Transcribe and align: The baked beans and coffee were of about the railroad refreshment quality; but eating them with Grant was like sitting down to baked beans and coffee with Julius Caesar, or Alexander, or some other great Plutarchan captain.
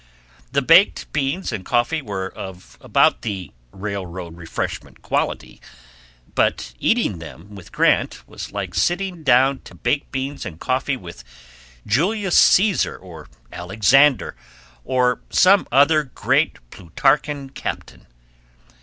The 0.51 0.63
baked 0.63 1.13
beans 1.13 1.51
and 1.51 1.63
coffee 1.63 2.01
were 2.01 2.27
of 2.35 2.75
about 2.81 3.21
the 3.21 3.51
railroad 3.71 4.35
refreshment 4.35 5.03
quality; 5.03 5.61
but 6.33 6.73
eating 6.79 7.19
them 7.19 7.53
with 7.53 7.71
Grant 7.71 8.27
was 8.27 8.51
like 8.51 8.73
sitting 8.73 9.21
down 9.21 9.59
to 9.59 9.75
baked 9.75 10.11
beans 10.11 10.43
and 10.43 10.59
coffee 10.59 10.97
with 10.97 11.23
Julius 11.85 12.35
Caesar, 12.35 12.97
or 12.97 13.29
Alexander, 13.51 14.35
or 14.83 15.21
some 15.29 15.67
other 15.71 16.05
great 16.05 16.57
Plutarchan 16.71 17.51
captain. 17.51 18.07